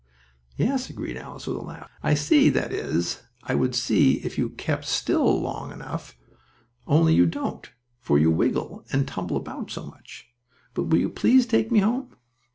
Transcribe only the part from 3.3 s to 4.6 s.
I would see if you